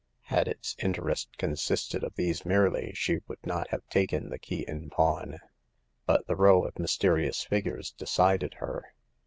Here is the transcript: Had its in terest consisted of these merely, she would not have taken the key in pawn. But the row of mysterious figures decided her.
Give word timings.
Had 0.33 0.47
its 0.47 0.73
in 0.79 0.93
terest 0.93 1.27
consisted 1.37 2.03
of 2.03 2.15
these 2.15 2.43
merely, 2.43 2.91
she 2.95 3.19
would 3.27 3.45
not 3.45 3.67
have 3.67 3.85
taken 3.89 4.29
the 4.31 4.39
key 4.39 4.65
in 4.67 4.89
pawn. 4.89 5.37
But 6.07 6.25
the 6.25 6.35
row 6.35 6.63
of 6.65 6.79
mysterious 6.79 7.43
figures 7.43 7.91
decided 7.91 8.55
her. 8.55 8.95